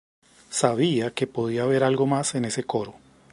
Sabía 0.49 1.13
que 1.13 1.27
podía 1.27 1.61
haber 1.61 1.83
algo 1.83 2.07
más 2.07 2.33
en 2.33 2.45
ese 2.45 2.63
coro". 2.63 2.95